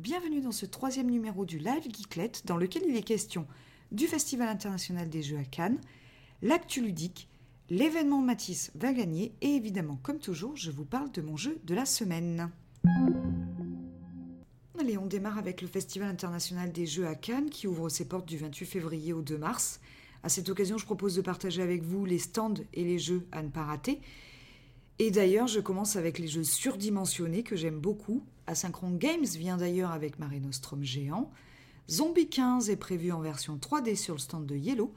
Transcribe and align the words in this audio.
bienvenue 0.00 0.40
dans 0.40 0.50
ce 0.50 0.64
troisième 0.64 1.10
numéro 1.10 1.44
du 1.44 1.58
Live 1.58 1.84
Geeklet 1.94 2.32
dans 2.46 2.56
lequel 2.56 2.84
il 2.88 2.96
est 2.96 3.02
question 3.02 3.46
du 3.92 4.06
Festival 4.06 4.48
international 4.48 5.10
des 5.10 5.22
jeux 5.22 5.36
à 5.36 5.44
Cannes, 5.44 5.78
l'actu 6.40 6.80
ludique, 6.80 7.28
l'événement 7.68 8.22
Matisse 8.22 8.70
va 8.76 8.94
gagner 8.94 9.34
et 9.42 9.48
évidemment, 9.48 10.00
comme 10.02 10.18
toujours, 10.18 10.56
je 10.56 10.70
vous 10.70 10.86
parle 10.86 11.12
de 11.12 11.20
mon 11.20 11.36
jeu 11.36 11.60
de 11.64 11.74
la 11.74 11.84
semaine. 11.84 12.50
Allez, 14.78 14.96
on 14.96 15.04
démarre 15.04 15.36
avec 15.36 15.60
le 15.60 15.68
Festival 15.68 16.08
international 16.08 16.72
des 16.72 16.86
jeux 16.86 17.06
à 17.06 17.14
Cannes 17.14 17.50
qui 17.50 17.66
ouvre 17.66 17.90
ses 17.90 18.06
portes 18.06 18.26
du 18.26 18.38
28 18.38 18.64
février 18.64 19.12
au 19.12 19.20
2 19.20 19.36
mars. 19.36 19.80
À 20.22 20.30
cette 20.30 20.48
occasion, 20.48 20.78
je 20.78 20.86
propose 20.86 21.14
de 21.14 21.20
partager 21.20 21.60
avec 21.60 21.82
vous 21.82 22.06
les 22.06 22.18
stands 22.18 22.54
et 22.72 22.84
les 22.84 22.98
jeux 22.98 23.26
à 23.32 23.42
ne 23.42 23.50
pas 23.50 23.64
rater. 23.64 24.00
Et 24.98 25.10
d'ailleurs, 25.10 25.46
je 25.46 25.60
commence 25.60 25.96
avec 25.96 26.18
les 26.18 26.28
jeux 26.28 26.44
surdimensionnés 26.44 27.42
que 27.42 27.56
j'aime 27.56 27.80
beaucoup. 27.80 28.22
Asynchron 28.50 28.96
Games 28.96 29.24
vient 29.24 29.56
d'ailleurs 29.56 29.92
avec 29.92 30.18
Mare 30.18 30.40
Nostrum 30.42 30.82
géant. 30.82 31.30
Zombie 31.88 32.28
15 32.28 32.68
est 32.68 32.76
prévu 32.76 33.12
en 33.12 33.20
version 33.20 33.56
3D 33.56 33.94
sur 33.96 34.14
le 34.14 34.18
stand 34.18 34.44
de 34.44 34.56
Yellow. 34.56 34.92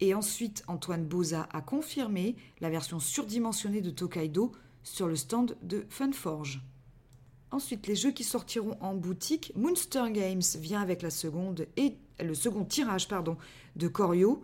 Et 0.00 0.14
ensuite, 0.14 0.62
Antoine 0.68 1.04
Boza 1.04 1.48
a 1.52 1.60
confirmé 1.60 2.36
la 2.60 2.70
version 2.70 3.00
surdimensionnée 3.00 3.80
de 3.80 3.90
Tokaido 3.90 4.52
sur 4.84 5.08
le 5.08 5.16
stand 5.16 5.56
de 5.62 5.84
Funforge. 5.90 6.62
Ensuite, 7.50 7.86
les 7.86 7.96
jeux 7.96 8.12
qui 8.12 8.24
sortiront 8.24 8.76
en 8.80 8.94
boutique, 8.94 9.52
Moonster 9.56 10.04
Games 10.10 10.42
vient 10.58 10.80
avec 10.80 11.02
la 11.02 11.10
seconde 11.10 11.66
et 11.76 11.96
le 12.20 12.34
second 12.34 12.64
tirage 12.64 13.08
pardon, 13.08 13.36
de 13.76 13.88
Corio 13.88 14.42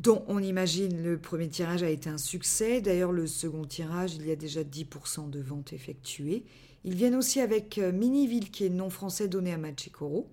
dont 0.00 0.24
on 0.28 0.42
imagine 0.42 1.02
le 1.02 1.18
premier 1.18 1.48
tirage 1.48 1.82
a 1.82 1.90
été 1.90 2.08
un 2.08 2.16
succès. 2.16 2.80
D'ailleurs, 2.80 3.12
le 3.12 3.26
second 3.26 3.66
tirage, 3.66 4.14
il 4.14 4.26
y 4.26 4.30
a 4.30 4.36
déjà 4.36 4.62
10% 4.62 5.28
de 5.28 5.40
ventes 5.40 5.74
effectuées. 5.74 6.44
Ils 6.84 6.94
viennent 6.94 7.14
aussi 7.14 7.40
avec 7.40 7.76
euh, 7.76 7.92
Miniville, 7.92 8.50
qui 8.50 8.64
est 8.64 8.70
le 8.70 8.76
nom 8.76 8.88
français 8.88 9.28
donné 9.28 9.52
à 9.52 9.58
Machikoro, 9.58 10.30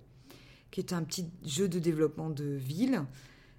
qui 0.70 0.80
est 0.80 0.94
un 0.94 1.02
petit 1.02 1.26
jeu 1.44 1.68
de 1.68 1.78
développement 1.78 2.30
de 2.30 2.44
ville. 2.44 3.02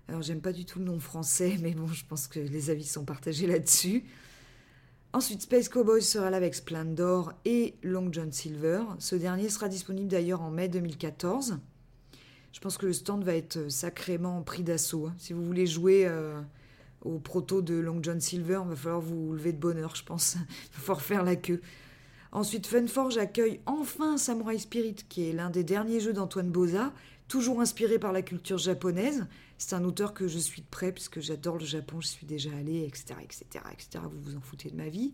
Alors, 0.08 0.24
j'aime 0.24 0.42
pas 0.42 0.52
du 0.52 0.66
tout 0.66 0.80
le 0.80 0.86
nom 0.86 1.00
français, 1.00 1.58
mais 1.62 1.76
bon, 1.76 1.88
je 1.88 2.04
pense 2.06 2.28
que 2.28 2.40
les 2.40 2.72
avis 2.72 2.86
sont 2.86 3.06
partagés 3.06 3.46
là-dessus. 3.46 4.06
Ensuite, 5.14 5.44
Space 5.44 5.70
Cowboy 5.70 6.02
sera 6.02 6.32
là 6.32 6.38
avec 6.38 6.56
Splendor 6.56 7.34
et 7.46 7.76
Long 7.84 8.12
John 8.12 8.32
Silver. 8.32 8.82
Ce 8.98 9.16
dernier 9.16 9.50
sera 9.50 9.70
disponible 9.70 10.08
d'ailleurs 10.08 10.42
en 10.42 10.50
mai 10.50 10.70
2014. 10.70 11.60
Je 12.52 12.60
pense 12.60 12.78
que 12.78 12.86
le 12.86 12.94
stand 12.94 13.24
va 13.24 13.36
être 13.36 13.58
euh, 13.58 13.70
sacrément 13.70 14.42
pris 14.42 14.64
d'assaut. 14.64 15.08
Hein. 15.08 15.16
Si 15.18 15.34
vous 15.34 15.46
voulez 15.46 15.68
jouer 15.68 16.06
euh, 16.06 16.42
au 17.02 17.20
proto 17.20 17.62
de 17.62 17.76
Long 17.76 18.00
John 18.02 18.20
Silver, 18.20 18.62
il 18.66 18.70
va 18.70 18.76
falloir 18.76 19.02
vous 19.02 19.34
lever 19.34 19.54
de 19.54 19.60
bonheur, 19.60 19.96
je 19.96 20.04
pense. 20.04 20.36
il 20.36 20.76
va 20.76 20.80
falloir 20.80 21.02
faire 21.02 21.24
la 21.24 21.36
queue. 21.36 21.62
Ensuite, 22.32 22.68
Funforge 22.68 23.18
accueille 23.18 23.60
enfin 23.66 24.18
Samurai 24.18 24.60
Spirit, 24.60 24.98
qui 25.10 25.30
est 25.30 25.34
l'un 25.34 25.50
des 25.50 25.64
derniers 25.64 26.00
jeux 26.00 26.14
d'Antoine 26.14 26.52
Boza, 26.52 26.94
toujours 27.28 27.60
inspiré 27.62 27.98
par 27.98 28.12
la 28.12 28.22
culture 28.22 28.58
japonaise. 28.58 29.26
C'est 29.58 29.76
un 29.76 29.84
auteur 29.84 30.14
que 30.14 30.28
je 30.28 30.38
suis 30.38 30.62
de 30.62 30.68
près, 30.70 30.92
puisque 30.92 31.22
j'adore 31.22 31.58
le 31.58 31.66
Japon, 31.66 32.02
je 32.02 32.08
suis 32.08 32.28
déjà 32.28 32.52
allé, 32.58 32.84
etc., 32.84 33.16
etc., 33.24 33.46
etc. 33.72 34.04
Vous 34.10 34.22
vous 34.22 34.38
en 34.38 34.42
foutez 34.42 34.70
de 34.70 34.76
ma 34.76 34.90
vie. 34.90 35.14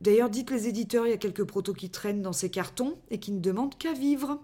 D'ailleurs, 0.00 0.30
dites 0.30 0.50
les 0.50 0.68
éditeurs, 0.68 1.06
il 1.06 1.10
y 1.10 1.14
a 1.14 1.18
quelques 1.18 1.44
protos 1.44 1.72
qui 1.72 1.90
traînent 1.90 2.22
dans 2.22 2.32
ces 2.32 2.50
cartons 2.50 2.98
et 3.10 3.18
qui 3.18 3.32
ne 3.32 3.40
demandent 3.40 3.76
qu'à 3.76 3.92
vivre. 3.92 4.40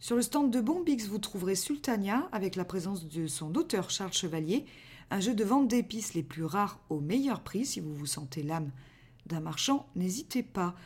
Sur 0.00 0.14
le 0.14 0.22
stand 0.22 0.52
de 0.52 0.60
Bombix, 0.60 1.08
vous 1.08 1.18
trouverez 1.18 1.56
Sultania 1.56 2.28
avec 2.30 2.54
la 2.54 2.64
présence 2.64 3.08
de 3.08 3.26
son 3.26 3.56
auteur 3.56 3.90
Charles 3.90 4.12
Chevalier, 4.12 4.64
un 5.10 5.18
jeu 5.18 5.34
de 5.34 5.42
vente 5.42 5.66
d'épices 5.66 6.14
les 6.14 6.22
plus 6.22 6.44
rares 6.44 6.78
au 6.88 7.00
meilleur 7.00 7.40
prix. 7.40 7.66
Si 7.66 7.80
vous 7.80 7.92
vous 7.92 8.06
sentez 8.06 8.44
l'âme 8.44 8.70
d'un 9.26 9.40
marchand, 9.40 9.88
n'hésitez 9.96 10.44
pas. 10.44 10.76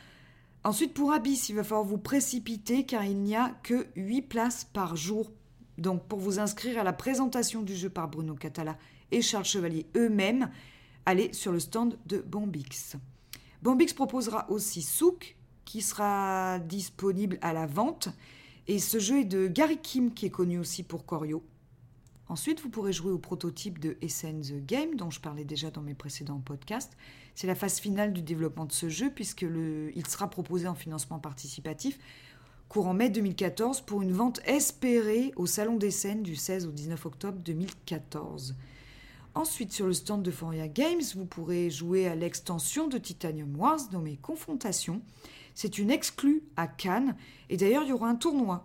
Ensuite, 0.64 0.94
pour 0.94 1.12
Abyss, 1.12 1.50
il 1.50 1.56
va 1.56 1.62
falloir 1.62 1.84
vous 1.84 1.98
précipiter 1.98 2.86
car 2.86 3.05
il 3.05 3.18
n'y 3.18 3.36
a 3.36 3.50
que 3.62 3.86
8 3.96 4.22
places 4.22 4.64
par 4.64 4.96
jour. 4.96 5.30
Donc, 5.77 6.06
pour 6.08 6.18
vous 6.18 6.39
inscrire 6.39 6.79
à 6.79 6.83
la 6.83 6.94
présentation 6.94 7.61
du 7.61 7.77
jeu 7.77 7.90
par 7.90 8.08
Bruno 8.08 8.34
Catala 8.34 8.79
et 9.11 9.20
Charles 9.20 9.44
Chevalier 9.44 9.84
eux-mêmes, 9.94 10.50
allez 11.05 11.34
sur 11.34 11.52
le 11.52 11.61
stand 11.61 11.98
de 12.06 12.18
Bombix. 12.18 12.96
Bombix 13.61 13.92
proposera 13.92 14.50
aussi 14.50 14.80
Souk 14.80 15.36
qui 15.67 15.83
sera 15.83 16.58
disponible 16.61 17.39
à 17.42 17.52
la 17.52 17.67
vente 17.67 18.08
et 18.72 18.78
ce 18.78 18.98
jeu 18.98 19.20
est 19.20 19.24
de 19.24 19.48
Gary 19.48 19.77
Kim, 19.77 20.14
qui 20.14 20.24
est 20.24 20.30
connu 20.30 20.58
aussi 20.58 20.83
pour 20.83 21.05
Corio. 21.05 21.44
Ensuite, 22.28 22.62
vous 22.62 22.70
pourrez 22.70 22.94
jouer 22.94 23.12
au 23.12 23.18
prototype 23.18 23.78
de 23.78 23.98
Essence 24.00 24.50
Game, 24.66 24.96
dont 24.96 25.10
je 25.10 25.20
parlais 25.20 25.44
déjà 25.44 25.70
dans 25.70 25.83
mes 25.83 25.92
précédents 25.92 26.40
podcasts. 26.40 26.96
C'est 27.34 27.46
la 27.46 27.55
phase 27.55 27.80
finale 27.80 28.14
du 28.14 28.22
développement 28.22 28.64
de 28.64 28.72
ce 28.72 28.88
jeu, 28.88 29.11
puisqu'il 29.11 30.06
sera 30.08 30.30
proposé 30.30 30.68
en 30.68 30.74
financement 30.74 31.18
participatif 31.18 31.98
courant 32.70 32.94
mai 32.94 33.11
2014 33.11 33.82
pour 33.82 34.00
une 34.00 34.12
vente 34.12 34.40
espérée 34.46 35.32
au 35.36 35.44
Salon 35.44 35.77
des 35.77 35.90
du 36.22 36.34
16 36.34 36.66
au 36.66 36.70
19 36.70 37.05
octobre 37.05 37.38
2014. 37.40 38.56
Ensuite, 39.34 39.74
sur 39.74 39.86
le 39.86 39.92
stand 39.92 40.22
de 40.22 40.30
Foria 40.30 40.68
Games, 40.68 41.02
vous 41.14 41.27
pourrez 41.27 41.68
jouer 41.68 42.06
à 42.08 42.14
l'extension 42.14 42.88
de 42.88 42.96
Titanium 42.96 43.55
Wars 43.55 43.80
nommée 43.92 44.16
Confrontation, 44.22 45.02
c'est 45.55 45.79
une 45.79 45.90
exclue 45.90 46.42
à 46.57 46.67
Cannes. 46.67 47.17
Et 47.51 47.57
d'ailleurs, 47.57 47.83
il 47.83 47.90
y 47.90 47.92
aura 47.92 48.08
un 48.08 48.14
tournoi. 48.14 48.64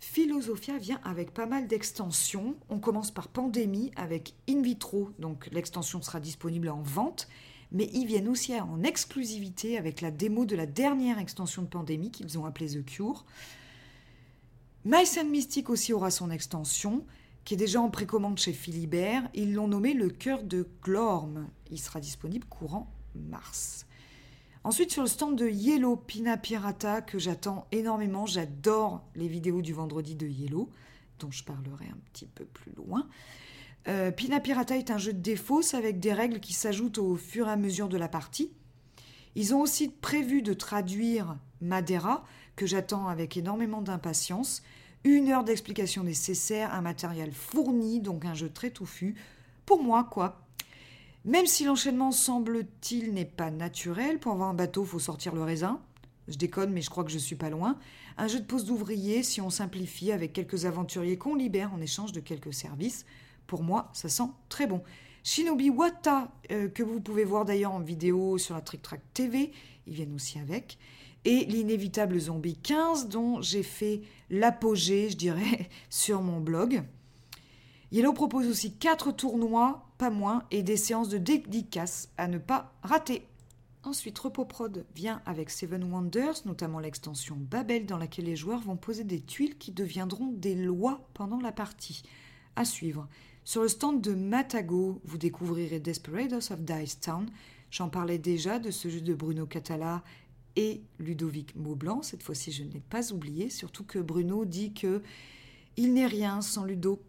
Philosophia 0.00 0.78
vient 0.78 1.00
avec 1.04 1.32
pas 1.32 1.46
mal 1.46 1.68
d'extensions. 1.68 2.56
On 2.68 2.80
commence 2.80 3.12
par 3.12 3.28
Pandémie 3.28 3.92
avec 3.96 4.34
In 4.48 4.60
Vitro, 4.60 5.10
donc 5.18 5.48
l'extension 5.52 6.02
sera 6.02 6.18
disponible 6.18 6.68
en 6.68 6.82
vente. 6.82 7.28
Mais 7.70 7.88
ils 7.94 8.06
viennent 8.06 8.28
aussi 8.28 8.52
en 8.60 8.82
exclusivité 8.82 9.78
avec 9.78 10.00
la 10.00 10.10
démo 10.10 10.44
de 10.44 10.56
la 10.56 10.66
dernière 10.66 11.18
extension 11.18 11.62
de 11.62 11.68
Pandémie 11.68 12.10
qu'ils 12.10 12.38
ont 12.38 12.44
appelée 12.44 12.68
The 12.68 12.84
Cure. 12.84 13.24
Mice 14.84 15.16
and 15.16 15.28
Mystic 15.28 15.70
aussi 15.70 15.92
aura 15.92 16.10
son 16.10 16.30
extension, 16.30 17.06
qui 17.44 17.54
est 17.54 17.56
déjà 17.56 17.80
en 17.80 17.88
précommande 17.88 18.38
chez 18.38 18.52
Philibert. 18.52 19.22
Ils 19.32 19.54
l'ont 19.54 19.68
nommé 19.68 19.94
le 19.94 20.10
cœur 20.10 20.42
de 20.42 20.68
Glorm. 20.82 21.48
Il 21.70 21.78
sera 21.78 22.00
disponible 22.00 22.46
courant 22.46 22.92
mars. 23.14 23.86
Ensuite, 24.64 24.92
sur 24.92 25.02
le 25.02 25.08
stand 25.08 25.36
de 25.36 25.48
Yellow 25.48 25.96
Pina 25.96 26.36
Pirata, 26.36 27.02
que 27.02 27.18
j'attends 27.18 27.66
énormément, 27.72 28.26
j'adore 28.26 29.02
les 29.16 29.26
vidéos 29.26 29.60
du 29.60 29.72
vendredi 29.72 30.14
de 30.14 30.28
Yellow, 30.28 30.70
dont 31.18 31.32
je 31.32 31.42
parlerai 31.42 31.86
un 31.86 31.98
petit 32.12 32.26
peu 32.26 32.44
plus 32.44 32.72
loin. 32.76 33.08
Euh, 33.88 34.12
Pina 34.12 34.38
Pirata 34.38 34.76
est 34.76 34.92
un 34.92 34.98
jeu 34.98 35.12
de 35.12 35.18
défausse 35.20 35.74
avec 35.74 35.98
des 35.98 36.12
règles 36.12 36.38
qui 36.38 36.52
s'ajoutent 36.52 36.98
au 36.98 37.16
fur 37.16 37.48
et 37.48 37.50
à 37.50 37.56
mesure 37.56 37.88
de 37.88 37.96
la 37.96 38.08
partie. 38.08 38.52
Ils 39.34 39.52
ont 39.52 39.60
aussi 39.60 39.88
prévu 39.88 40.42
de 40.42 40.52
traduire 40.52 41.36
Madeira, 41.60 42.24
que 42.54 42.66
j'attends 42.66 43.08
avec 43.08 43.36
énormément 43.36 43.82
d'impatience. 43.82 44.62
Une 45.02 45.28
heure 45.30 45.42
d'explication 45.42 46.04
nécessaire, 46.04 46.72
un 46.72 46.82
matériel 46.82 47.32
fourni, 47.32 47.98
donc 47.98 48.24
un 48.24 48.34
jeu 48.34 48.48
très 48.48 48.70
touffu. 48.70 49.16
Pour 49.66 49.82
moi, 49.82 50.04
quoi, 50.04 50.41
même 51.24 51.46
si 51.46 51.64
l'enchaînement 51.64 52.10
semble-t-il 52.10 53.12
n'est 53.14 53.24
pas 53.24 53.50
naturel, 53.50 54.18
pour 54.18 54.32
avoir 54.32 54.48
un 54.48 54.54
bateau, 54.54 54.84
faut 54.84 54.98
sortir 54.98 55.34
le 55.34 55.42
raisin. 55.42 55.80
Je 56.28 56.36
déconne, 56.36 56.72
mais 56.72 56.82
je 56.82 56.90
crois 56.90 57.04
que 57.04 57.10
je 57.10 57.18
suis 57.18 57.36
pas 57.36 57.50
loin. 57.50 57.78
Un 58.16 58.28
jeu 58.28 58.40
de 58.40 58.44
pose 58.44 58.64
d'ouvrier, 58.64 59.22
si 59.22 59.40
on 59.40 59.50
simplifie, 59.50 60.12
avec 60.12 60.32
quelques 60.32 60.64
aventuriers 60.64 61.18
qu'on 61.18 61.34
libère 61.34 61.72
en 61.72 61.80
échange 61.80 62.12
de 62.12 62.20
quelques 62.20 62.54
services. 62.54 63.04
Pour 63.46 63.62
moi, 63.62 63.90
ça 63.92 64.08
sent 64.08 64.28
très 64.48 64.66
bon. 64.66 64.82
Shinobi 65.24 65.70
Wata, 65.70 66.32
euh, 66.50 66.68
que 66.68 66.82
vous 66.82 67.00
pouvez 67.00 67.24
voir 67.24 67.44
d'ailleurs 67.44 67.72
en 67.72 67.80
vidéo 67.80 68.38
sur 68.38 68.54
la 68.54 68.60
Trick 68.60 68.82
Track 68.82 69.00
TV, 69.14 69.52
ils 69.86 69.94
viennent 69.94 70.14
aussi 70.14 70.38
avec. 70.38 70.78
Et 71.24 71.44
l'inévitable 71.44 72.18
Zombie 72.18 72.56
15, 72.56 73.08
dont 73.08 73.40
j'ai 73.40 73.62
fait 73.62 74.02
l'apogée, 74.30 75.10
je 75.10 75.16
dirais, 75.16 75.70
sur 75.90 76.22
mon 76.22 76.40
blog. 76.40 76.82
Yellow 77.92 78.12
propose 78.12 78.48
aussi 78.48 78.72
quatre 78.72 79.12
tournois, 79.12 79.91
pas 80.02 80.10
moins, 80.10 80.42
et 80.50 80.64
des 80.64 80.76
séances 80.76 81.10
de 81.10 81.18
dédicaces 81.18 82.10
à 82.18 82.26
ne 82.26 82.38
pas 82.38 82.74
rater. 82.82 83.24
Ensuite, 83.84 84.18
RepoProd 84.18 84.84
vient 84.96 85.22
avec 85.26 85.48
Seven 85.48 85.84
Wonders, 85.84 86.44
notamment 86.44 86.80
l'extension 86.80 87.36
Babel, 87.36 87.86
dans 87.86 87.98
laquelle 87.98 88.24
les 88.24 88.34
joueurs 88.34 88.62
vont 88.62 88.74
poser 88.76 89.04
des 89.04 89.20
tuiles 89.20 89.56
qui 89.58 89.70
deviendront 89.70 90.32
des 90.32 90.56
lois 90.56 91.08
pendant 91.14 91.38
la 91.38 91.52
partie. 91.52 92.02
À 92.56 92.64
suivre. 92.64 93.06
Sur 93.44 93.62
le 93.62 93.68
stand 93.68 94.00
de 94.00 94.12
Matago, 94.12 95.00
vous 95.04 95.18
découvrirez 95.18 95.78
Desperados 95.78 96.52
of 96.52 96.58
Dice 96.62 96.98
Town. 96.98 97.30
J'en 97.70 97.88
parlais 97.88 98.18
déjà 98.18 98.58
de 98.58 98.72
ce 98.72 98.88
jeu 98.88 99.02
de 99.02 99.14
Bruno 99.14 99.46
Catala 99.46 100.02
et 100.56 100.82
Ludovic 100.98 101.54
Maublanc. 101.54 102.02
Cette 102.02 102.24
fois-ci, 102.24 102.50
je 102.50 102.64
ne 102.64 102.72
l'ai 102.72 102.80
pas 102.80 103.12
oublié, 103.12 103.50
surtout 103.50 103.84
que 103.84 104.00
Bruno 104.00 104.46
dit 104.46 104.74
que 104.74 105.00
il 105.76 105.94
n'est 105.94 106.08
rien 106.08 106.40
sans 106.40 106.64
Ludo 106.64 107.00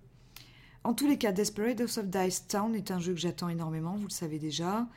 en 0.84 0.94
tous 0.94 1.08
les 1.08 1.18
cas, 1.18 1.32
Desperados 1.32 2.00
of 2.00 2.08
Dice 2.08 2.48
Town 2.48 2.76
est 2.76 2.92
un 2.92 3.00
jeu 3.00 3.14
que 3.14 3.20
j'attends 3.20 3.50
énormément, 3.50 3.96
vous 3.96 4.08
le 4.08 4.14
savez 4.14 4.40
déjà. 4.40 4.88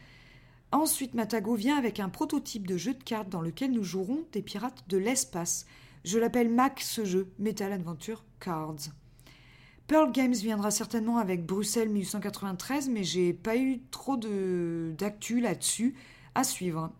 Ensuite, 0.73 1.15
Matago 1.15 1.55
vient 1.55 1.77
avec 1.77 2.01
un 2.01 2.09
prototype 2.09 2.67
de 2.67 2.77
jeu 2.77 2.95
de 2.95 3.03
cartes 3.03 3.29
dans 3.29 3.41
lequel 3.41 3.71
nous 3.71 3.85
jouerons 3.85 4.25
des 4.33 4.43
pirates 4.43 4.85
de 4.89 4.97
l'espace. 4.97 5.65
Je 6.05 6.19
l'appelle 6.19 6.51
MAC 6.51 6.81
ce 6.81 7.05
jeu, 7.05 7.31
Metal 7.39 7.73
Adventure 7.73 8.25
Cards. 8.41 8.91
Pearl 9.87 10.11
Games 10.11 10.35
viendra 10.35 10.73
certainement 10.73 11.19
avec 11.19 11.47
Bruxelles 11.47 11.89
1893, 11.89 12.89
mais 12.89 13.05
j'ai 13.05 13.33
pas 13.33 13.57
eu 13.57 13.81
trop 13.93 14.17
d'actu 14.17 15.41
là-dessus 15.41 15.95
à 16.35 16.43
suivre. 16.43 16.91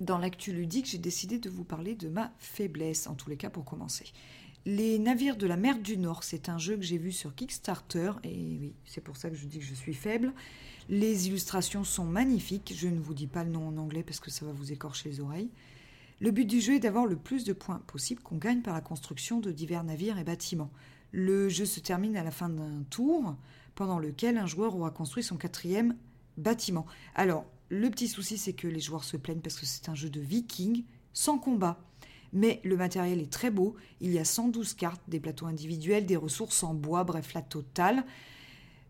Dans 0.00 0.18
l'actu 0.18 0.52
ludique, 0.52 0.86
j'ai 0.86 0.98
décidé 0.98 1.38
de 1.38 1.50
vous 1.50 1.64
parler 1.64 1.96
de 1.96 2.08
ma 2.08 2.32
faiblesse, 2.38 3.08
en 3.08 3.14
tous 3.14 3.30
les 3.30 3.36
cas 3.36 3.50
pour 3.50 3.64
commencer. 3.64 4.12
Les 4.66 4.98
navires 4.98 5.36
de 5.36 5.46
la 5.46 5.58
mer 5.58 5.78
du 5.78 5.98
Nord, 5.98 6.24
c'est 6.24 6.48
un 6.48 6.56
jeu 6.56 6.76
que 6.76 6.82
j'ai 6.82 6.96
vu 6.96 7.12
sur 7.12 7.34
Kickstarter, 7.34 8.12
et 8.24 8.56
oui, 8.58 8.72
c'est 8.86 9.02
pour 9.02 9.18
ça 9.18 9.28
que 9.28 9.36
je 9.36 9.46
dis 9.46 9.58
que 9.58 9.64
je 9.64 9.74
suis 9.74 9.92
faible. 9.92 10.32
Les 10.88 11.28
illustrations 11.28 11.84
sont 11.84 12.06
magnifiques, 12.06 12.72
je 12.74 12.88
ne 12.88 12.98
vous 12.98 13.12
dis 13.12 13.26
pas 13.26 13.44
le 13.44 13.50
nom 13.50 13.68
en 13.68 13.76
anglais 13.76 14.02
parce 14.02 14.20
que 14.20 14.30
ça 14.30 14.46
va 14.46 14.52
vous 14.52 14.72
écorcher 14.72 15.10
les 15.10 15.20
oreilles. 15.20 15.50
Le 16.20 16.30
but 16.30 16.46
du 16.46 16.62
jeu 16.62 16.76
est 16.76 16.80
d'avoir 16.80 17.04
le 17.04 17.16
plus 17.16 17.44
de 17.44 17.52
points 17.52 17.82
possible 17.86 18.22
qu'on 18.22 18.38
gagne 18.38 18.62
par 18.62 18.72
la 18.72 18.80
construction 18.80 19.38
de 19.38 19.52
divers 19.52 19.84
navires 19.84 20.18
et 20.18 20.24
bâtiments. 20.24 20.70
Le 21.12 21.50
jeu 21.50 21.66
se 21.66 21.80
termine 21.80 22.16
à 22.16 22.24
la 22.24 22.30
fin 22.30 22.48
d'un 22.48 22.84
tour, 22.88 23.36
pendant 23.74 23.98
lequel 23.98 24.38
un 24.38 24.46
joueur 24.46 24.76
aura 24.76 24.90
construit 24.90 25.22
son 25.22 25.36
quatrième 25.36 25.94
bâtiment. 26.38 26.86
Alors, 27.14 27.44
le 27.68 27.90
petit 27.90 28.08
souci, 28.08 28.38
c'est 28.38 28.54
que 28.54 28.68
les 28.68 28.80
joueurs 28.80 29.04
se 29.04 29.18
plaignent 29.18 29.40
parce 29.40 29.58
que 29.58 29.66
c'est 29.66 29.90
un 29.90 29.94
jeu 29.94 30.08
de 30.08 30.20
viking 30.20 30.84
sans 31.12 31.38
combat. 31.38 31.78
Mais 32.34 32.60
le 32.64 32.76
matériel 32.76 33.20
est 33.20 33.32
très 33.32 33.50
beau. 33.50 33.76
Il 34.00 34.12
y 34.12 34.18
a 34.18 34.24
112 34.24 34.74
cartes, 34.74 35.00
des 35.08 35.20
plateaux 35.20 35.46
individuels, 35.46 36.04
des 36.04 36.16
ressources 36.16 36.62
en 36.62 36.74
bois, 36.74 37.04
bref, 37.04 37.32
la 37.32 37.42
totale. 37.42 38.04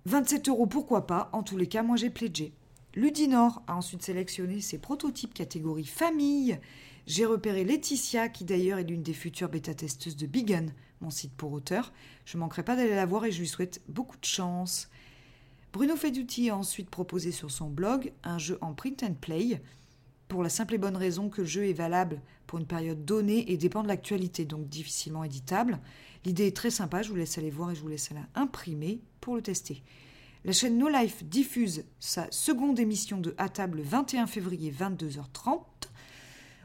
27 0.07 0.49
euros, 0.49 0.67
pourquoi 0.67 1.07
pas? 1.07 1.31
En 1.33 1.43
tous 1.43 1.57
les 1.57 1.67
cas, 1.67 1.83
moi 1.83 1.97
j'ai 1.97 2.11
pledgé. 2.11 2.53
Ludinor 2.95 3.63
a 3.67 3.77
ensuite 3.77 4.03
sélectionné 4.03 4.61
ses 4.61 4.79
prototypes 4.79 5.35
catégorie 5.35 5.87
famille. 5.87 6.59
J'ai 7.07 7.27
repéré 7.27 7.65
Laetitia, 7.65 8.29
qui 8.29 8.45
d'ailleurs 8.45 8.79
est 8.79 8.85
l'une 8.85 9.03
des 9.03 9.13
futures 9.13 9.49
bêta-testeuses 9.49 10.17
de 10.17 10.27
Bigan, 10.27 10.67
mon 11.01 11.11
site 11.11 11.35
pour 11.35 11.53
auteurs. 11.53 11.93
Je 12.25 12.37
ne 12.37 12.41
manquerai 12.41 12.63
pas 12.63 12.77
d'aller 12.77 12.95
la 12.95 13.05
voir 13.05 13.27
et 13.27 13.33
je 13.33 13.41
lui 13.41 13.49
souhaite 13.49 13.83
beaucoup 13.89 14.17
de 14.17 14.25
chance. 14.25 14.89
Bruno 15.73 15.97
Feduti 15.97 16.51
a 16.51 16.57
ensuite 16.57 16.89
proposé 16.89 17.33
sur 17.33 17.51
son 17.51 17.69
blog 17.69 18.13
un 18.23 18.39
jeu 18.39 18.59
en 18.61 18.75
print 18.75 19.03
and 19.03 19.15
play, 19.21 19.61
pour 20.29 20.43
la 20.43 20.49
simple 20.49 20.75
et 20.75 20.79
bonne 20.79 20.97
raison 20.97 21.29
que 21.29 21.43
le 21.43 21.47
jeu 21.47 21.69
est 21.69 21.73
valable 21.75 22.21
pour 22.47 22.59
une 22.59 22.67
période 22.67 23.05
donnée 23.05 23.51
et 23.53 23.57
dépend 23.57 23.83
de 23.83 23.89
l'actualité, 23.89 24.45
donc 24.45 24.69
difficilement 24.69 25.25
éditable. 25.25 25.81
L'idée 26.25 26.47
est 26.47 26.57
très 26.57 26.71
sympa, 26.71 27.03
je 27.03 27.11
vous 27.11 27.17
laisse 27.17 27.39
aller 27.39 27.51
voir 27.51 27.71
et 27.71 27.75
je 27.75 27.81
vous 27.81 27.89
laisse 27.89 28.11
la 28.11 28.27
imprimer 28.41 29.01
pour 29.21 29.37
le 29.37 29.43
tester. 29.43 29.83
La 30.45 30.53
chaîne 30.53 30.77
No 30.77 30.89
Life 30.89 31.25
diffuse 31.25 31.85
sa 32.01 32.27
seconde 32.31 32.79
émission 32.79 33.19
de 33.19 33.35
À 33.39 33.49
table 33.49 33.79
le 33.79 33.83
21 33.83 34.27
février 34.27 34.71
22h30. 34.73 35.63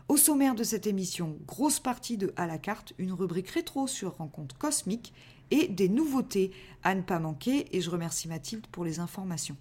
Au 0.10 0.18
sommaire 0.18 0.56
de 0.56 0.64
cette 0.64 0.88
émission, 0.88 1.38
grosse 1.46 1.80
partie 1.80 2.18
de 2.18 2.34
À 2.36 2.46
la 2.46 2.58
carte, 2.58 2.94
une 2.98 3.14
rubrique 3.14 3.50
rétro 3.50 3.88
sur 3.88 4.18
rencontres 4.18 4.58
cosmiques 4.58 5.14
et 5.52 5.68
des 5.68 5.88
nouveautés 5.88 6.52
à 6.84 6.94
ne 6.94 7.02
pas 7.02 7.20
manquer. 7.20 7.74
Et 7.76 7.80
je 7.80 7.90
remercie 7.90 8.28
Mathilde 8.28 8.68
pour 8.68 8.84
les 8.84 9.00
informations. 9.00 9.56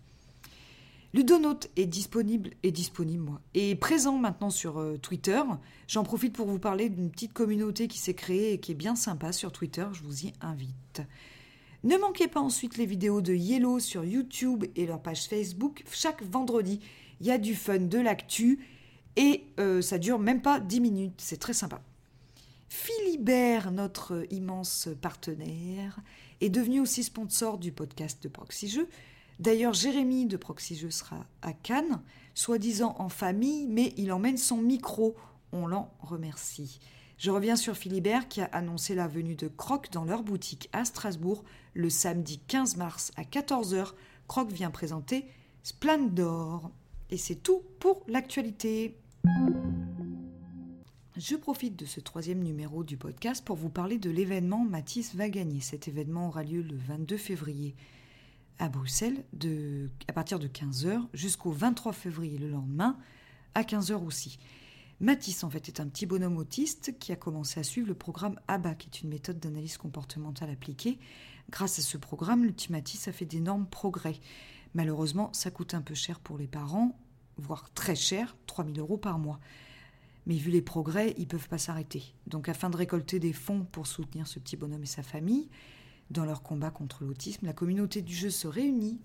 Ludonote 1.19 1.69
est 1.75 1.87
disponible, 1.87 2.51
est 2.63 2.71
disponible 2.71 3.25
moi, 3.25 3.41
et 3.53 3.75
présent 3.75 4.19
maintenant 4.19 4.51
sur 4.51 4.79
euh, 4.79 4.99
Twitter. 4.99 5.43
J'en 5.89 6.05
profite 6.05 6.33
pour 6.33 6.47
vous 6.47 6.61
parler 6.61 6.89
d'une 6.89 7.11
petite 7.11 7.33
communauté 7.33 7.89
qui 7.89 7.99
s'est 7.99 8.15
créée 8.15 8.53
et 8.53 8.61
qui 8.61 8.71
est 8.71 8.77
bien 8.77 8.95
sympa 8.95 9.33
sur 9.33 9.51
Twitter. 9.51 9.85
Je 9.91 10.05
vous 10.05 10.27
y 10.27 10.33
invite. 10.41 11.03
Ne 11.83 11.97
manquez 11.97 12.29
pas 12.29 12.39
ensuite 12.39 12.77
les 12.77 12.87
vidéos 12.87 13.21
de 13.21 13.35
Yellow 13.35 13.81
sur 13.81 14.05
YouTube 14.05 14.67
et 14.77 14.87
leur 14.87 15.03
page 15.03 15.27
Facebook. 15.27 15.83
Chaque 15.91 16.23
vendredi, 16.23 16.79
il 17.21 17.27
y 17.27 17.33
a 17.33 17.39
du 17.39 17.57
fun, 17.57 17.81
de 17.81 17.99
l'actu 17.99 18.61
et 19.17 19.43
euh, 19.59 19.83
ça 19.83 19.99
dure 19.99 20.21
même 20.21 20.41
pas 20.41 20.61
10 20.61 20.81
minutes. 20.81 21.15
C'est 21.17 21.41
très 21.41 21.53
sympa. 21.53 21.83
Philibert, 22.69 23.73
notre 23.73 24.25
immense 24.31 24.89
partenaire, 25.01 25.99
est 26.41 26.49
devenu 26.49 26.79
aussi 26.79 27.03
sponsor 27.03 27.59
du 27.59 27.73
podcast 27.73 28.23
de 28.23 28.29
Proxy 28.29 28.69
Jeux. 28.69 28.89
D'ailleurs, 29.39 29.73
Jérémy 29.73 30.27
de 30.27 30.37
Proxy 30.37 30.75
Jeux 30.75 30.91
sera 30.91 31.25
à 31.43 31.53
Cannes, 31.53 32.03
soi-disant 32.35 32.97
en 32.99 33.09
famille, 33.09 33.67
mais 33.69 33.95
il 33.97 34.13
emmène 34.13 34.37
son 34.37 34.57
micro. 34.57 35.17
On 35.53 35.67
l'en 35.67 35.93
remercie. 36.01 36.81
Je 37.19 37.31
reviens 37.31 37.57
sur 37.57 37.77
Philibert 37.77 38.29
qui 38.29 38.41
a 38.41 38.47
annoncé 38.47 38.95
la 38.95 39.09
venue 39.09 39.35
de 39.35 39.49
Croc 39.49 39.91
dans 39.91 40.05
leur 40.05 40.23
boutique 40.23 40.69
à 40.73 40.85
Strasbourg 40.85 41.45
le 41.75 41.91
samedi 41.91 42.39
15 42.47 42.77
mars 42.77 43.13
à 43.17 43.23
14h. 43.23 43.93
Croc 44.27 44.53
vient 44.53 44.71
présenter 44.71 45.27
Splendor. 45.63 46.71
Et 47.11 47.17
c'est 47.17 47.37
tout 47.37 47.63
pour 47.81 48.05
l'actualité. 48.07 48.97
Je 51.17 51.35
profite 51.35 51.77
de 51.77 51.87
ce 51.87 51.99
troisième 52.01 52.43
numéro 52.43 52.85
du 52.85 52.97
podcast 52.97 53.45
pour 53.45 53.57
vous 53.57 53.71
parler 53.71 53.99
de 53.99 54.11
l'événement 54.11 54.65
Matisse 54.65 55.17
va 55.17 55.29
gagner. 55.29 55.61
Cet 55.61 55.89
événement 55.89 56.29
aura 56.29 56.45
lieu 56.45 56.63
le 56.63 56.77
22 56.77 57.17
février 57.17 57.75
à 58.59 58.69
Bruxelles 58.69 59.25
de, 59.33 59.91
à 60.09 60.13
partir 60.13 60.39
de 60.39 60.49
15h 60.49 61.07
jusqu'au 61.15 61.53
23 61.53 61.93
février 61.93 62.39
le 62.39 62.49
lendemain 62.49 62.99
à 63.55 63.63
15h 63.63 64.05
aussi. 64.05 64.39
Matisse, 65.01 65.45
en 65.45 65.51
fait, 65.51 65.69
est 65.69 65.81
un 65.81 65.87
petit 65.87 66.07
bonhomme 66.07 66.39
autiste 66.39 66.99
qui 66.99 67.13
a 67.13 67.17
commencé 67.17 67.61
à 67.61 67.63
suivre 67.63 67.87
le 67.87 67.95
programme 67.95 68.41
ABA, 68.49 68.75
qui 68.75 68.89
est 68.89 69.03
une 69.03 69.11
méthode 69.11 69.39
d'analyse 69.39 69.77
comportementale 69.77 70.51
appliquée. 70.51 70.99
Grâce 71.51 71.79
à 71.79 71.83
ce 71.83 71.97
programme, 71.97 72.45
le 72.45 72.51
petit 72.51 72.73
Matisse 72.73 73.07
a 73.07 73.13
fait 73.13 73.25
d'énormes 73.25 73.67
progrès. 73.67 74.17
Malheureusement, 74.75 75.33
ça 75.33 75.53
coûte 75.53 75.75
un 75.75 75.83
peu 75.83 75.95
cher 75.95 76.19
pour 76.19 76.37
les 76.37 76.49
parents, 76.49 76.99
voire 77.37 77.73
très 77.75 77.95
cher, 77.95 78.37
3000 78.47 78.81
euros 78.81 78.99
par 78.99 79.21
mois. 79.21 79.39
Mais 80.27 80.37
vu 80.37 80.51
les 80.51 80.63
progrès, 80.63 81.15
ils 81.17 81.23
ne 81.23 81.27
peuvent 81.27 81.49
pas 81.49 81.59
s'arrêter. 81.59 82.15
Donc 82.27 82.49
afin 82.49 82.69
de 82.69 82.77
récolter 82.77 83.21
des 83.21 83.33
fonds 83.33 83.65
pour 83.71 83.87
soutenir 83.87 84.27
ce 84.27 84.41
petit 84.41 84.57
bonhomme 84.57 84.83
et 84.83 84.87
sa 84.87 85.05
famille, 85.05 85.49
dans 86.11 86.25
leur 86.25 86.43
combat 86.43 86.71
contre 86.71 87.05
l'autisme, 87.05 87.47
la 87.47 87.53
communauté 87.53 88.03
du 88.03 88.15
jeu 88.15 88.31
se 88.31 88.49
réunit 88.49 88.99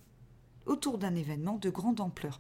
autour 0.65 0.97
d'un 0.97 1.15
événement 1.15 1.57
de 1.57 1.69
grande 1.69 1.99
ampleur. 1.99 2.39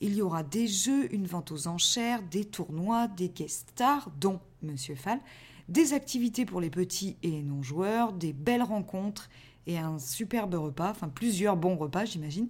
Il 0.00 0.14
y 0.14 0.22
aura 0.22 0.42
des 0.42 0.66
jeux, 0.66 1.12
une 1.14 1.26
vente 1.26 1.52
aux 1.52 1.68
enchères, 1.68 2.22
des 2.22 2.44
tournois, 2.44 3.08
des 3.08 3.28
guest 3.28 3.70
stars, 3.70 4.10
dont 4.20 4.40
Monsieur 4.62 4.94
Fall, 4.94 5.20
des 5.68 5.92
activités 5.92 6.44
pour 6.44 6.60
les 6.60 6.70
petits 6.70 7.16
et 7.22 7.42
non-joueurs, 7.42 8.12
des 8.12 8.32
belles 8.32 8.62
rencontres 8.62 9.30
et 9.66 9.78
un 9.78 9.98
superbe 9.98 10.54
repas, 10.54 10.90
enfin 10.90 11.08
plusieurs 11.08 11.56
bons 11.56 11.76
repas 11.76 12.04
j'imagine, 12.04 12.48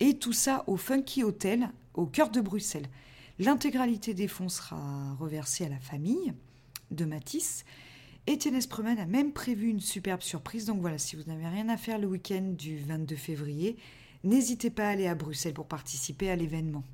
et 0.00 0.18
tout 0.18 0.32
ça 0.32 0.64
au 0.66 0.76
Funky 0.76 1.22
Hotel 1.24 1.70
au 1.94 2.06
cœur 2.06 2.30
de 2.30 2.40
Bruxelles. 2.40 2.88
L'intégralité 3.38 4.14
des 4.14 4.28
fonds 4.28 4.48
sera 4.48 5.14
reversée 5.20 5.66
à 5.66 5.68
la 5.68 5.78
famille 5.78 6.32
de 6.90 7.04
Matisse. 7.04 7.64
Etienne 8.28 8.56
Espreman 8.56 8.98
a 8.98 9.06
même 9.06 9.32
prévu 9.32 9.68
une 9.68 9.80
superbe 9.80 10.20
surprise. 10.20 10.66
Donc 10.66 10.82
voilà, 10.82 10.98
si 10.98 11.16
vous 11.16 11.22
n'avez 11.28 11.46
rien 11.46 11.70
à 11.70 11.78
faire 11.78 11.98
le 11.98 12.06
week-end 12.06 12.52
du 12.58 12.76
22 12.76 13.16
février, 13.16 13.78
n'hésitez 14.22 14.68
pas 14.68 14.84
à 14.84 14.90
aller 14.90 15.06
à 15.06 15.14
Bruxelles 15.14 15.54
pour 15.54 15.66
participer 15.66 16.28
à 16.28 16.36
l'événement. 16.36 16.84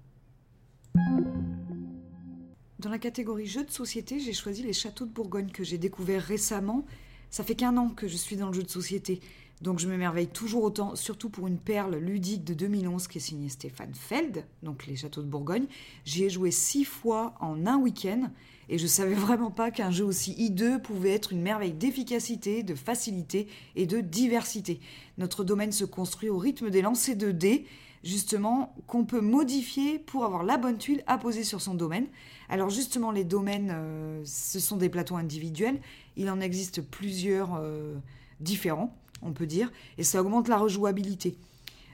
Dans 2.78 2.90
la 2.90 2.98
catégorie 2.98 3.46
jeux 3.46 3.64
de 3.64 3.70
société, 3.70 4.20
j'ai 4.20 4.32
choisi 4.32 4.62
les 4.62 4.72
châteaux 4.72 5.06
de 5.06 5.10
Bourgogne 5.10 5.50
que 5.50 5.64
j'ai 5.64 5.76
découverts 5.76 6.22
récemment. 6.22 6.84
Ça 7.30 7.42
fait 7.42 7.56
qu'un 7.56 7.76
an 7.78 7.88
que 7.88 8.06
je 8.06 8.16
suis 8.16 8.36
dans 8.36 8.46
le 8.46 8.52
jeu 8.52 8.62
de 8.62 8.70
société. 8.70 9.20
Donc 9.60 9.78
je 9.78 9.88
m'émerveille 9.88 10.26
toujours 10.26 10.64
autant, 10.64 10.96
surtout 10.96 11.30
pour 11.30 11.46
une 11.46 11.58
perle 11.58 11.96
ludique 11.96 12.44
de 12.44 12.54
2011 12.54 13.06
qui 13.06 13.18
est 13.18 13.20
signée 13.20 13.48
Stéphane 13.48 13.94
Feld, 13.94 14.44
donc 14.62 14.86
les 14.86 14.96
Châteaux 14.96 15.22
de 15.22 15.28
Bourgogne. 15.28 15.66
J'y 16.04 16.24
ai 16.24 16.30
joué 16.30 16.50
six 16.50 16.84
fois 16.84 17.34
en 17.40 17.66
un 17.66 17.78
week-end 17.78 18.30
et 18.68 18.78
je 18.78 18.86
savais 18.86 19.14
vraiment 19.14 19.50
pas 19.50 19.70
qu'un 19.70 19.90
jeu 19.90 20.04
aussi 20.04 20.32
hideux 20.32 20.80
pouvait 20.80 21.12
être 21.12 21.32
une 21.32 21.42
merveille 21.42 21.72
d'efficacité, 21.72 22.62
de 22.62 22.74
facilité 22.74 23.46
et 23.76 23.86
de 23.86 24.00
diversité. 24.00 24.80
Notre 25.18 25.44
domaine 25.44 25.72
se 25.72 25.84
construit 25.84 26.28
au 26.28 26.38
rythme 26.38 26.70
des 26.70 26.82
lancers 26.82 27.16
de 27.16 27.30
dés, 27.30 27.66
justement, 28.02 28.74
qu'on 28.86 29.04
peut 29.04 29.20
modifier 29.20 29.98
pour 29.98 30.24
avoir 30.24 30.42
la 30.42 30.58
bonne 30.58 30.78
tuile 30.78 31.02
à 31.06 31.16
poser 31.16 31.44
sur 31.44 31.60
son 31.60 31.74
domaine. 31.74 32.06
Alors 32.48 32.70
justement, 32.70 33.10
les 33.10 33.24
domaines, 33.24 33.72
euh, 33.74 34.22
ce 34.24 34.60
sont 34.60 34.76
des 34.76 34.88
plateaux 34.88 35.16
individuels. 35.16 35.80
Il 36.16 36.28
en 36.28 36.40
existe 36.40 36.82
plusieurs 36.82 37.54
euh, 37.54 37.94
différents 38.40 38.96
on 39.24 39.32
peut 39.32 39.46
dire, 39.46 39.72
et 39.98 40.04
ça 40.04 40.20
augmente 40.20 40.48
la 40.48 40.58
rejouabilité. 40.58 41.36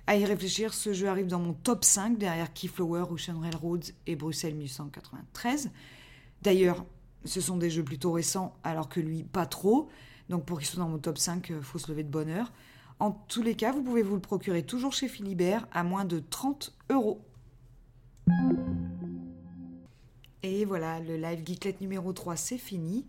À 0.07 0.17
y 0.17 0.25
réfléchir, 0.25 0.75
ce 0.75 0.93
jeu 0.93 1.09
arrive 1.09 1.29
dans 1.29 1.39
mon 1.39 1.53
top 1.53 1.85
5 1.85 2.19
derrière 2.19 2.53
Keyflower, 2.53 3.05
Ocean 3.11 3.39
Railroads 3.41 3.93
et 4.07 4.17
Bruxelles 4.17 4.57
1893. 4.57 5.71
D'ailleurs, 6.43 6.85
ce 7.25 7.41
sont 7.41 7.57
des 7.57 7.71
jeux 7.71 7.85
plutôt 7.85 8.13
récents, 8.13 8.55
alors 8.65 8.89
que 8.89 8.99
lui, 8.99 9.23
pas 9.23 9.47
trop. 9.47 9.89
Donc 10.29 10.45
pour 10.45 10.59
qu'il 10.59 10.67
soit 10.67 10.81
dans 10.83 10.89
mon 10.89 10.99
top 10.99 11.19
5, 11.19 11.51
il 11.51 11.57
euh, 11.57 11.63
faut 11.63 11.79
se 11.79 11.89
lever 11.91 12.03
de 12.03 12.11
bonne 12.11 12.29
heure. 12.29 12.53
En 12.99 13.13
tous 13.13 13.43
les 13.43 13.55
cas, 13.55 13.73
vous 13.73 13.83
pouvez 13.83 14.03
vous 14.03 14.15
le 14.15 14.21
procurer 14.21 14.63
toujours 14.63 14.93
chez 14.93 15.09
Philibert 15.09 15.69
à 15.73 15.85
moins 15.85 16.05
de 16.05 16.19
30 16.19 16.75
euros. 16.91 17.25
Et 20.43 20.65
voilà, 20.65 21.01
le 21.01 21.17
live 21.17 21.43
Geeklet 21.45 21.77
numéro 21.81 22.13
3, 22.13 22.37
c'est 22.37 22.59
fini. 22.59 23.07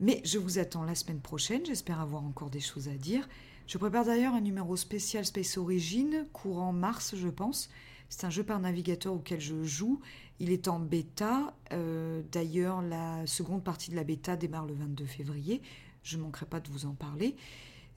Mais 0.00 0.20
je 0.24 0.38
vous 0.38 0.58
attends 0.58 0.84
la 0.84 0.94
semaine 0.94 1.20
prochaine. 1.20 1.66
J'espère 1.66 2.00
avoir 2.00 2.24
encore 2.24 2.50
des 2.50 2.60
choses 2.60 2.88
à 2.88 2.94
dire. 2.94 3.28
Je 3.66 3.78
prépare 3.78 4.04
d'ailleurs 4.04 4.34
un 4.34 4.40
numéro 4.40 4.76
spécial 4.76 5.24
Space 5.24 5.58
Origin, 5.58 6.26
courant 6.32 6.72
mars, 6.72 7.14
je 7.16 7.28
pense. 7.28 7.68
C'est 8.08 8.24
un 8.24 8.30
jeu 8.30 8.42
par 8.42 8.60
navigateur 8.60 9.12
auquel 9.12 9.40
je 9.40 9.62
joue. 9.64 10.00
Il 10.40 10.50
est 10.50 10.68
en 10.68 10.78
bêta. 10.78 11.54
Euh, 11.72 12.22
d'ailleurs, 12.32 12.80
la 12.80 13.26
seconde 13.26 13.62
partie 13.62 13.90
de 13.90 13.96
la 13.96 14.04
bêta 14.04 14.36
démarre 14.36 14.66
le 14.66 14.74
22 14.74 15.04
février. 15.04 15.60
Je 16.02 16.16
ne 16.16 16.22
manquerai 16.22 16.46
pas 16.46 16.60
de 16.60 16.70
vous 16.70 16.86
en 16.86 16.94
parler. 16.94 17.36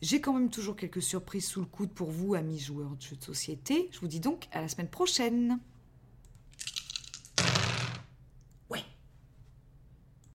J'ai 0.02 0.20
quand 0.20 0.34
même 0.34 0.50
toujours 0.50 0.76
quelques 0.76 1.04
surprises 1.04 1.46
sous 1.46 1.60
le 1.60 1.68
coude 1.68 1.92
pour 1.92 2.10
vous, 2.10 2.34
amis 2.34 2.60
joueurs 2.60 2.96
de 2.96 3.02
jeux 3.02 3.16
de 3.16 3.24
société. 3.24 3.88
Je 3.92 4.00
vous 4.00 4.08
dis 4.08 4.20
donc 4.20 4.48
à 4.52 4.60
la 4.60 4.68
semaine 4.68 4.90
prochaine. 4.90 5.60